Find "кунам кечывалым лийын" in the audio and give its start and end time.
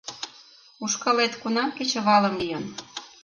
1.41-2.63